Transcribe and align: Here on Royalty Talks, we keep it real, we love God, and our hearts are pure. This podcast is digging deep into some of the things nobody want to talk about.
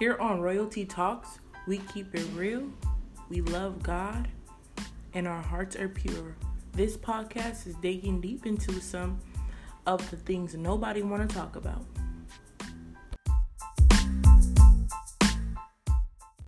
Here 0.00 0.16
on 0.16 0.40
Royalty 0.40 0.86
Talks, 0.86 1.40
we 1.66 1.76
keep 1.92 2.14
it 2.14 2.26
real, 2.34 2.70
we 3.28 3.42
love 3.42 3.82
God, 3.82 4.28
and 5.12 5.28
our 5.28 5.42
hearts 5.42 5.76
are 5.76 5.90
pure. 5.90 6.36
This 6.72 6.96
podcast 6.96 7.66
is 7.66 7.74
digging 7.82 8.18
deep 8.18 8.46
into 8.46 8.80
some 8.80 9.20
of 9.86 10.10
the 10.10 10.16
things 10.16 10.54
nobody 10.54 11.02
want 11.02 11.28
to 11.28 11.36
talk 11.36 11.56
about. 11.56 11.84